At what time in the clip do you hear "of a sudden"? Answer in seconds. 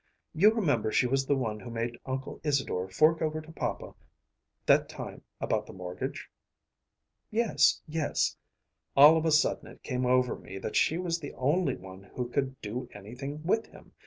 9.15-9.67